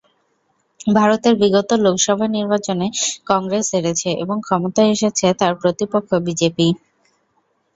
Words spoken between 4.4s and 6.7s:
ক্ষমতায় এসেছে তার প্রতিপক্ষ বিজেপি।